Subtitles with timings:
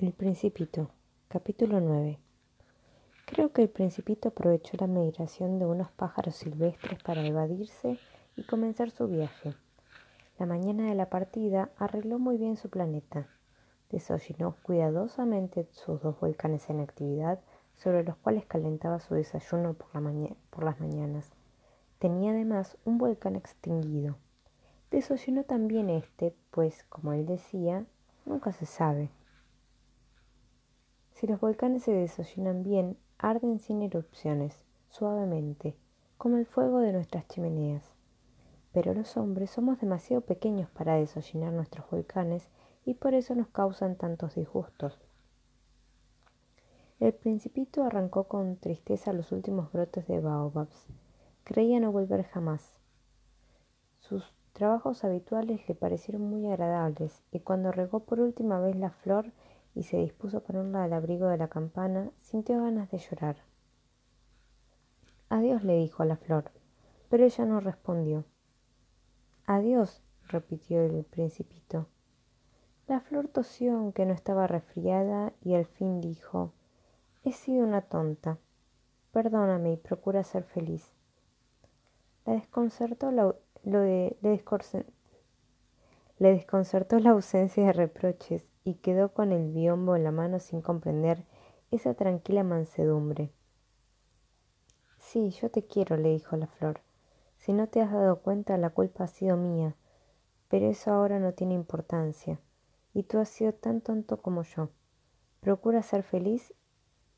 [0.00, 0.88] El Principito,
[1.28, 2.18] capítulo 9.
[3.26, 7.98] Creo que el Principito aprovechó la migración de unos pájaros silvestres para evadirse
[8.34, 9.52] y comenzar su viaje.
[10.38, 13.28] La mañana de la partida arregló muy bien su planeta.
[13.90, 17.38] Desollinó cuidadosamente sus dos volcanes en actividad
[17.76, 21.30] sobre los cuales calentaba su desayuno por, las mañanas.
[21.98, 24.16] Tenía además un volcán extinguido.
[24.90, 27.84] Desollinó también este, pues, como él decía,
[28.24, 29.10] nunca se sabe.
[31.20, 35.76] Si los volcanes se desollinan bien, arden sin erupciones, suavemente,
[36.16, 37.84] como el fuego de nuestras chimeneas.
[38.72, 42.48] Pero los hombres somos demasiado pequeños para desollinar nuestros volcanes
[42.86, 44.98] y por eso nos causan tantos disgustos.
[47.00, 50.86] El principito arrancó con tristeza los últimos brotes de baobabs.
[51.44, 52.78] Creía no volver jamás.
[53.98, 54.24] Sus
[54.54, 59.32] trabajos habituales le parecieron muy agradables y cuando regó por última vez la flor
[59.74, 63.36] y se dispuso a ponerla al abrigo de la campana, sintió ganas de llorar.
[65.28, 66.50] Adiós, le dijo a la flor,
[67.08, 68.24] pero ella no respondió.
[69.46, 71.86] Adiós, repitió el principito.
[72.86, 76.52] La flor tosió aunque no estaba resfriada y al fin dijo
[77.22, 78.38] He sido una tonta.
[79.12, 80.92] Perdóname y procura ser feliz.
[82.26, 84.16] La desconcertó lo de,
[86.18, 90.60] le desconcertó la ausencia de reproches y quedó con el biombo en la mano sin
[90.60, 91.24] comprender
[91.70, 93.32] esa tranquila mansedumbre.
[94.98, 96.80] Sí, yo te quiero, le dijo la flor.
[97.38, 99.74] Si no te has dado cuenta, la culpa ha sido mía,
[100.48, 102.38] pero eso ahora no tiene importancia,
[102.92, 104.68] y tú has sido tan tonto como yo.
[105.40, 106.52] Procura ser feliz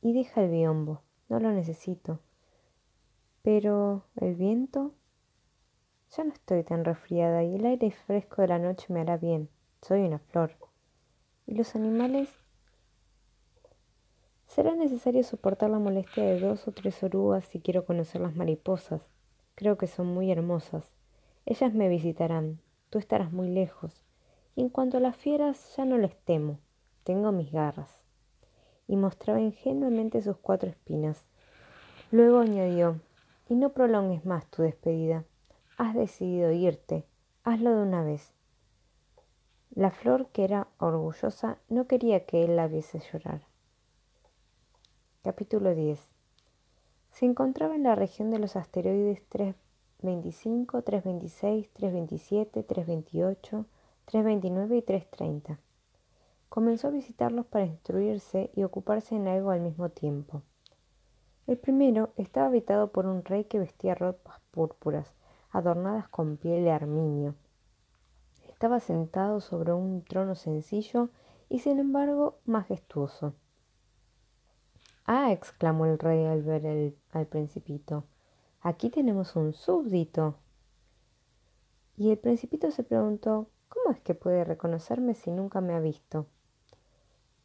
[0.00, 2.20] y deja el biombo, no lo necesito.
[3.42, 4.94] Pero el viento...
[6.16, 9.48] Ya no estoy tan resfriada y el aire fresco de la noche me hará bien.
[9.80, 10.56] Soy una flor.
[11.46, 12.28] ¿Y los animales?
[14.46, 19.02] Será necesario soportar la molestia de dos o tres orugas si quiero conocer las mariposas.
[19.54, 20.92] Creo que son muy hermosas.
[21.46, 22.60] Ellas me visitarán.
[22.90, 24.04] Tú estarás muy lejos.
[24.54, 26.58] Y en cuanto a las fieras, ya no les temo.
[27.04, 28.02] Tengo mis garras.
[28.86, 31.24] Y mostraba ingenuamente sus cuatro espinas.
[32.10, 33.00] Luego añadió,
[33.48, 35.24] y no prolongues más tu despedida.
[35.78, 37.04] Has decidido irte.
[37.42, 38.32] Hazlo de una vez.
[39.74, 43.46] La flor, que era orgullosa, no quería que él la viese llorar.
[45.22, 45.98] Capítulo 10
[47.10, 53.64] Se encontraba en la región de los asteroides 325, 326, 327, 328,
[54.04, 55.58] 329 y 330.
[56.50, 60.42] Comenzó a visitarlos para instruirse y ocuparse en algo al mismo tiempo.
[61.46, 65.14] El primero estaba habitado por un rey que vestía ropas púrpuras,
[65.50, 67.34] adornadas con piel de armiño
[68.62, 71.08] estaba sentado sobre un trono sencillo
[71.48, 73.34] y sin embargo majestuoso.
[75.04, 78.04] Ah, exclamó el rey al ver al principito,
[78.60, 80.36] aquí tenemos un súbdito.
[81.96, 86.26] Y el principito se preguntó, ¿cómo es que puede reconocerme si nunca me ha visto?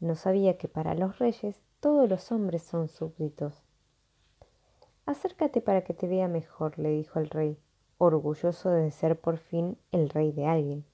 [0.00, 3.62] No sabía que para los reyes todos los hombres son súbditos.
[5.06, 7.56] Acércate para que te vea mejor, le dijo el rey,
[7.98, 10.84] orgulloso de ser por fin el rey de alguien.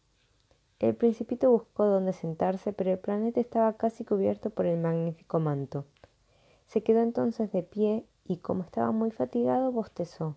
[0.80, 5.84] El principito buscó dónde sentarse, pero el planeta estaba casi cubierto por el magnífico manto.
[6.66, 10.36] Se quedó entonces de pie y, como estaba muy fatigado, bostezó.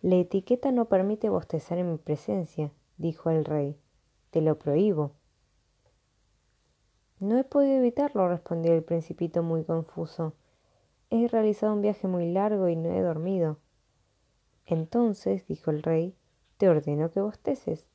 [0.00, 3.78] La etiqueta no permite bostezar en mi presencia, dijo el rey.
[4.30, 5.12] Te lo prohíbo.
[7.20, 10.32] No he podido evitarlo, respondió el principito muy confuso.
[11.10, 13.58] He realizado un viaje muy largo y no he dormido.
[14.64, 16.16] Entonces, dijo el rey,
[16.56, 17.86] te ordeno que bosteces.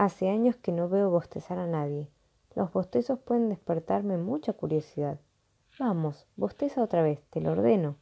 [0.00, 2.08] Hace años que no veo bostezar a nadie.
[2.54, 5.20] Los bostezos pueden despertarme mucha curiosidad.
[5.78, 7.96] Vamos, bosteza otra vez, te lo ordeno.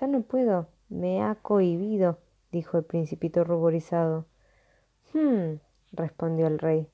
[0.00, 2.20] Ya no puedo, me ha cohibido,
[2.52, 4.26] dijo el principito ruborizado.
[5.12, 5.58] Hm,
[5.90, 6.88] respondió el rey.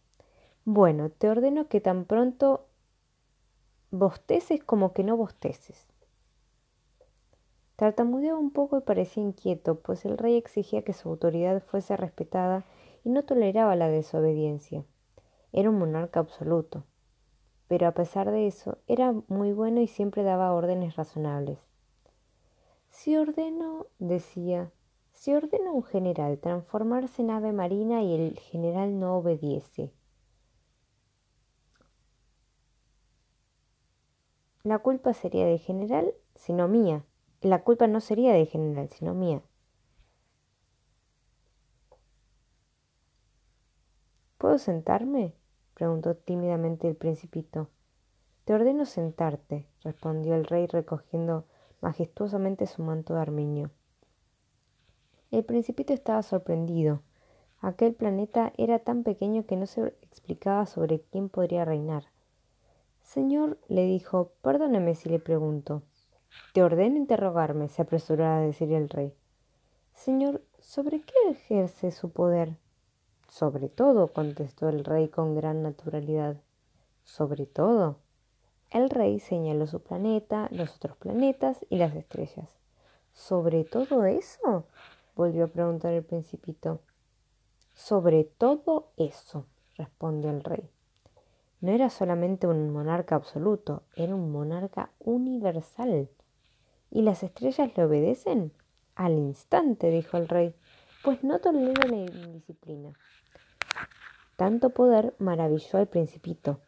[0.65, 2.64] Bueno, te ordeno que tan pronto
[3.91, 5.87] bosteces como que no bosteces.
[7.76, 12.64] Tartamudeaba un poco y parecía inquieto, pues el rey exigía que su autoridad fuese respetada
[13.04, 14.84] y no toleraba la desobediencia.
[15.52, 16.84] Era un monarca absoluto.
[17.69, 21.58] Pero a pesar de eso, era muy bueno y siempre daba órdenes razonables.
[22.90, 24.70] Si ordeno, decía,
[25.12, 29.93] si ordeno a un general transformarse en ave marina y el general no obediese,
[34.64, 37.04] la culpa sería del general, sino mía.
[37.40, 39.43] La culpa no sería del general, sino mía.
[44.43, 45.35] ¿Puedo sentarme?
[45.73, 47.69] preguntó tímidamente el principito.
[48.44, 51.44] Te ordeno sentarte, respondió el rey recogiendo
[51.81, 53.71] majestuosamente su manto de armiño.
[55.31, 57.03] El principito estaba sorprendido.
[57.61, 62.06] Aquel planeta era tan pequeño que no se explicaba sobre quién podría reinar.
[63.00, 65.83] Señor, le dijo, perdóneme si le pregunto.
[66.53, 69.15] Te ordeno interrogarme, se apresuró a decir el rey.
[69.95, 72.56] Señor, ¿sobre qué ejerce su poder?
[73.32, 76.37] Sobre todo, contestó el rey con gran naturalidad.
[77.02, 77.96] Sobre todo.
[78.69, 82.50] El rey señaló su planeta, los otros planetas y las estrellas.
[83.14, 84.67] ¿Sobre todo eso?
[85.17, 86.81] volvió a preguntar el principito.
[87.73, 89.46] Sobre todo eso,
[89.76, 90.69] respondió el rey.
[91.62, 96.11] No era solamente un monarca absoluto, era un monarca universal.
[96.90, 98.52] ¿Y las estrellas le obedecen?
[98.94, 100.55] Al instante, dijo el rey,
[101.02, 102.93] pues no tolero la indisciplina.
[104.37, 106.60] Tanto poder maravilló al principito.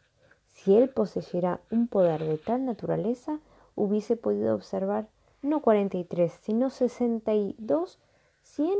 [0.49, 3.39] Si él poseyera un poder de tal naturaleza,
[3.75, 5.09] hubiese podido observar
[5.41, 7.99] no cuarenta y tres, sino sesenta y dos,
[8.41, 8.77] cien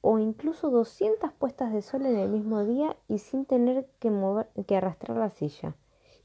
[0.00, 4.48] o incluso doscientas puestas de sol en el mismo día y sin tener que, mover,
[4.66, 5.74] que arrastrar la silla.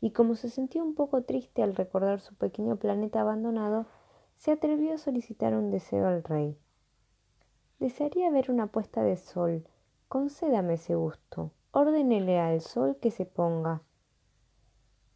[0.02, 3.86] Y como se sentía un poco triste al recordar su pequeño planeta abandonado,
[4.38, 6.58] se atrevió a solicitar un deseo al rey.
[7.84, 9.68] Desearía ver una puesta de sol.
[10.08, 11.52] Concédame ese gusto.
[11.72, 13.82] Ordénele al sol que se ponga.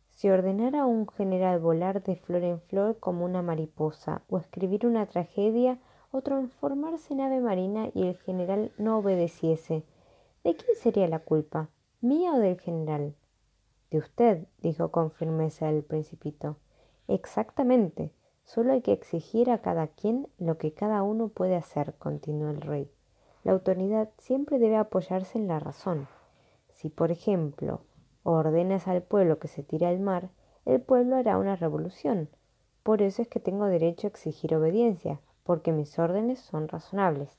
[0.09, 5.05] Si ordenara un general volar de flor en flor como una mariposa, o escribir una
[5.05, 5.79] tragedia,
[6.11, 9.85] o transformarse en ave marina y el general no obedeciese,
[10.43, 11.69] ¿de quién sería la culpa?
[12.01, 13.15] ¿Mía o del general?
[13.91, 16.57] De usted, dijo con firmeza el principito.
[17.07, 18.11] Exactamente.
[18.47, 22.61] Solo hay que exigir a cada quien lo que cada uno puede hacer, continuó el
[22.61, 22.89] rey.
[23.43, 26.07] La autoridad siempre debe apoyarse en la razón.
[26.69, 27.81] Si, por ejemplo,
[28.23, 30.29] ordenas al pueblo que se tire al mar,
[30.65, 32.29] el pueblo hará una revolución.
[32.83, 37.37] Por eso es que tengo derecho a exigir obediencia, porque mis órdenes son razonables.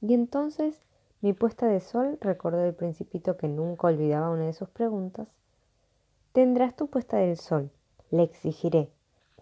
[0.00, 0.84] Y entonces
[1.20, 5.28] mi puesta de sol, recordó el principito que nunca olvidaba una de sus preguntas,
[6.32, 7.70] tendrás tu puesta del sol,
[8.10, 8.90] le exigiré,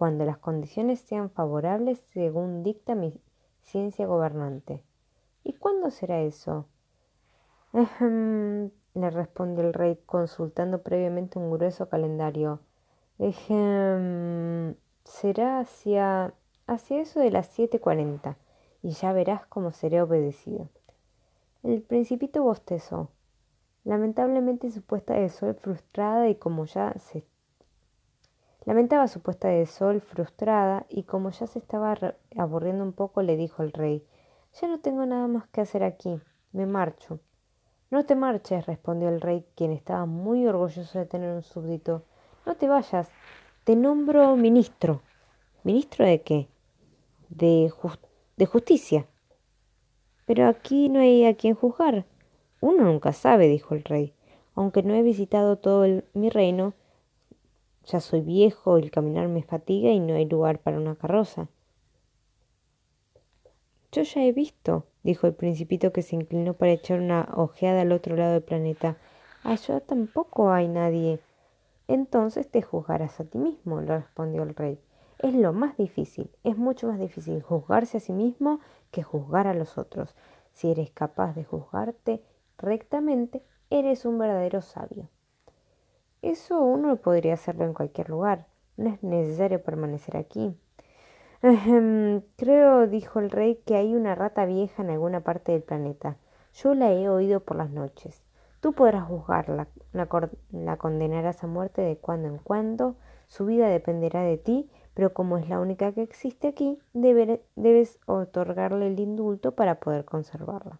[0.00, 3.20] cuando las condiciones sean favorables según dicta mi
[3.60, 4.82] ciencia gobernante.
[5.44, 6.64] ¿Y cuándo será eso?
[7.74, 12.60] le respondió el rey consultando previamente un grueso calendario.
[15.04, 16.32] será hacia,
[16.66, 18.38] hacia eso de las siete cuarenta,
[18.82, 20.70] y ya verás cómo seré obedecido.
[21.62, 23.10] El principito bostezó.
[23.84, 27.26] Lamentablemente su puesta de sol frustrada y como ya se
[28.64, 31.96] lamentaba su puesta de sol frustrada y como ya se estaba
[32.36, 34.06] aburriendo un poco le dijo el rey
[34.60, 36.20] ya no tengo nada más que hacer aquí
[36.52, 37.20] me marcho
[37.90, 42.04] no te marches, respondió el rey, quien estaba muy orgulloso de tener un súbdito.
[42.46, 43.08] No te vayas,
[43.64, 45.02] te nombro ministro.
[45.64, 46.48] ¿Ministro de qué?
[47.30, 47.68] De
[48.46, 49.06] justicia.
[50.24, 52.06] Pero aquí no hay a quien juzgar.
[52.60, 54.14] Uno nunca sabe, dijo el rey.
[54.54, 56.74] Aunque no he visitado todo mi reino,
[57.84, 61.48] ya soy viejo, el caminar me fatiga y no hay lugar para una carroza.
[63.92, 67.90] Yo ya he visto, dijo el principito que se inclinó para echar una ojeada al
[67.90, 68.96] otro lado del planeta.
[69.42, 71.18] Allá tampoco hay nadie.
[71.88, 74.78] Entonces te juzgarás a ti mismo, le respondió el rey.
[75.18, 78.60] Es lo más difícil, es mucho más difícil juzgarse a sí mismo
[78.92, 80.14] que juzgar a los otros.
[80.52, 82.22] Si eres capaz de juzgarte
[82.58, 85.08] rectamente, eres un verdadero sabio.
[86.22, 88.46] Eso uno podría hacerlo en cualquier lugar.
[88.76, 90.54] No es necesario permanecer aquí.
[92.36, 96.16] Creo, dijo el rey, que hay una rata vieja en alguna parte del planeta.
[96.52, 98.22] Yo la he oído por las noches.
[98.60, 102.96] Tú podrás juzgarla, la, condenarás a muerte de cuando en cuando,
[103.26, 108.88] su vida dependerá de ti, pero como es la única que existe aquí, debes otorgarle
[108.88, 110.78] el indulto para poder conservarla.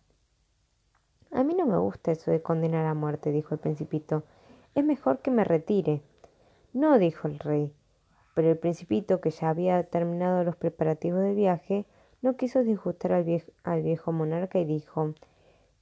[1.31, 4.25] A mí no me gusta eso de condenar a muerte, dijo el principito.
[4.75, 6.03] Es mejor que me retire.
[6.73, 7.73] No, dijo el rey.
[8.35, 11.87] Pero el principito, que ya había terminado los preparativos del viaje,
[12.23, 15.15] no quiso disgustar al viejo, al viejo monarca y dijo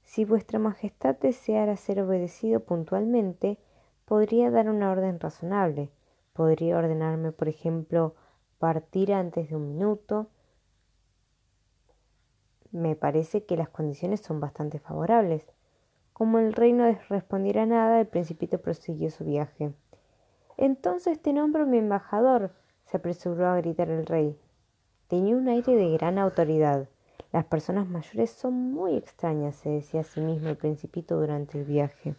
[0.03, 3.59] Si vuestra majestad deseara ser obedecido puntualmente,
[4.05, 5.91] podría dar una orden razonable.
[6.33, 8.15] Podría ordenarme, por ejemplo,
[8.57, 10.27] partir antes de un minuto.
[12.71, 15.51] Me parece que las condiciones son bastante favorables.
[16.19, 19.71] Como el rey no respondiera nada, el principito prosiguió su viaje.
[20.57, 22.51] Entonces te nombro mi embajador,
[22.83, 24.37] se apresuró a gritar el rey.
[25.07, 26.89] Tenía un aire de gran autoridad.
[27.31, 31.63] Las personas mayores son muy extrañas, se decía a sí mismo el principito durante el
[31.63, 32.15] viaje.